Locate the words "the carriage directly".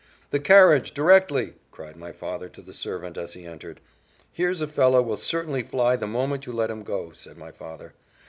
0.31-1.53